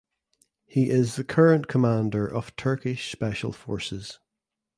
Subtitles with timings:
[0.65, 4.17] He is the current commander of Turkish Special Forces.